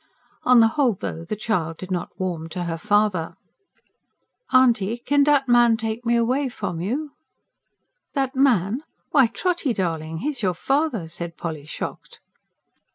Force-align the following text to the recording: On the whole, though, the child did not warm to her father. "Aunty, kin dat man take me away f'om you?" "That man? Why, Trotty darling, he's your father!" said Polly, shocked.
On 0.45 0.61
the 0.61 0.69
whole, 0.69 0.93
though, 0.95 1.23
the 1.23 1.35
child 1.35 1.77
did 1.77 1.91
not 1.91 2.19
warm 2.19 2.49
to 2.49 2.63
her 2.63 2.79
father. 2.79 3.35
"Aunty, 4.51 4.97
kin 4.97 5.23
dat 5.23 5.47
man 5.47 5.77
take 5.77 6.07
me 6.07 6.15
away 6.15 6.47
f'om 6.49 6.81
you?" 6.81 7.11
"That 8.15 8.35
man? 8.35 8.81
Why, 9.11 9.27
Trotty 9.27 9.75
darling, 9.75 10.17
he's 10.25 10.41
your 10.41 10.55
father!" 10.55 11.07
said 11.07 11.37
Polly, 11.37 11.67
shocked. 11.67 12.19